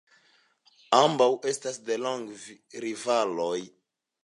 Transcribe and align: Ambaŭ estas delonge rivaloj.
Ambaŭ 0.99 1.27
estas 1.51 1.77
delonge 1.91 2.57
rivaloj. 2.87 3.57